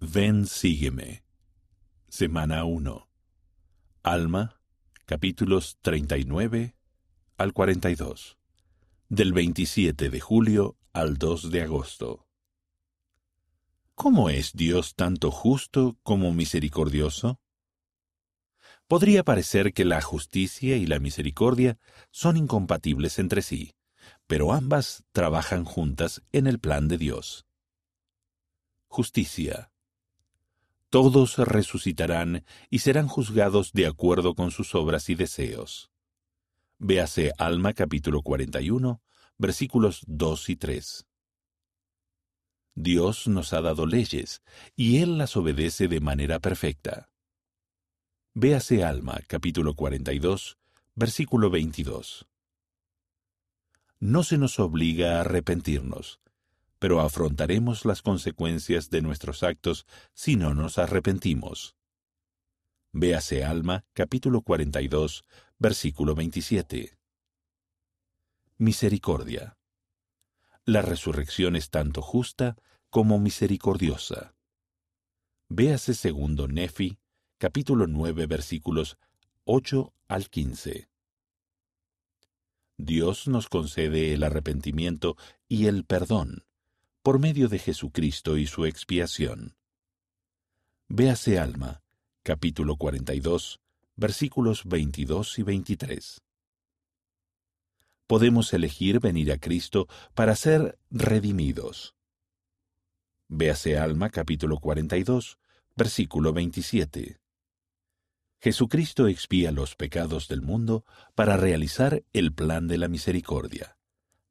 [0.00, 1.24] Ven, sígueme.
[2.08, 3.08] Semana 1.
[4.02, 4.60] Alma,
[5.06, 6.76] capítulos 39
[7.38, 8.36] al 42.
[9.08, 12.28] Del 27 de julio al 2 de agosto.
[13.94, 17.40] ¿Cómo es Dios tanto justo como misericordioso?
[18.88, 21.78] Podría parecer que la justicia y la misericordia
[22.10, 23.74] son incompatibles entre sí,
[24.26, 27.46] pero ambas trabajan juntas en el plan de Dios.
[28.88, 29.72] Justicia.
[30.90, 35.90] Todos resucitarán y serán juzgados de acuerdo con sus obras y deseos.
[36.78, 39.02] Véase Alma capítulo 41,
[39.38, 41.06] versículos 2 y 3.
[42.74, 44.42] Dios nos ha dado leyes,
[44.76, 47.08] y Él las obedece de manera perfecta.
[48.34, 50.58] Véase Alma capítulo 42,
[50.94, 52.26] versículo 22.
[53.98, 56.20] No se nos obliga a arrepentirnos,
[56.78, 61.76] pero afrontaremos las consecuencias de nuestros actos si no nos arrepentimos.
[62.92, 65.24] Véase Alma, capítulo 42,
[65.58, 66.98] versículo 27.
[68.58, 69.56] Misericordia.
[70.64, 72.56] La resurrección es tanto justa
[72.90, 74.34] como misericordiosa.
[75.48, 76.98] Véase segundo Nefi,
[77.38, 78.98] capítulo 9, versículos
[79.44, 80.88] 8 al 15.
[82.78, 85.16] Dios nos concede el arrepentimiento
[85.48, 86.46] y el perdón
[87.06, 89.54] por medio de Jesucristo y su expiación.
[90.88, 91.80] Véase Alma,
[92.24, 93.60] capítulo 42,
[93.94, 96.20] versículos 22 y 23.
[98.08, 101.94] Podemos elegir venir a Cristo para ser redimidos.
[103.28, 105.38] Véase Alma, capítulo 42,
[105.76, 107.20] versículo 27.
[108.40, 110.84] Jesucristo expía los pecados del mundo
[111.14, 113.76] para realizar el plan de la misericordia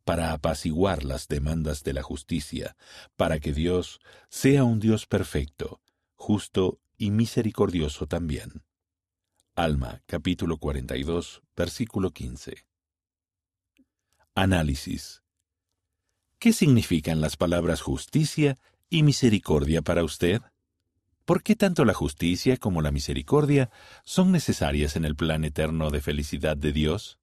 [0.06, 2.78] para apaciguar las demandas de la justicia,
[3.18, 5.82] para que Dios sea un Dios perfecto,
[6.14, 8.64] justo y misericordioso también.
[9.56, 12.66] Alma, capítulo 42, versículo 15.
[14.36, 15.24] Análisis.
[16.40, 18.58] ¿Qué significan las palabras justicia
[18.90, 20.42] y misericordia para usted?
[21.26, 23.72] ¿Por qué tanto la justicia como la misericordia
[24.04, 27.18] son necesarias en el plan eterno de felicidad de Dios?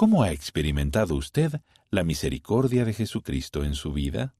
[0.00, 4.32] ¿Cómo ha experimentado usted la misericordia de Jesucristo en su vida?